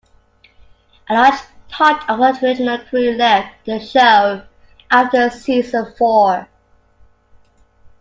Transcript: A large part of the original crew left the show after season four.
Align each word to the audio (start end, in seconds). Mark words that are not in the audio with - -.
A 1.09 1.13
large 1.13 1.39
part 1.69 2.09
of 2.09 2.17
the 2.17 2.47
original 2.47 2.79
crew 2.79 3.11
left 3.11 3.53
the 3.67 3.79
show 3.79 4.41
after 4.89 5.29
season 5.29 5.93
four. 5.95 6.49